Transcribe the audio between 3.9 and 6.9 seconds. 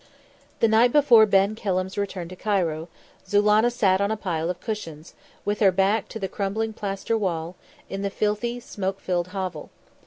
on a pile of cushions, with her back to the crumbling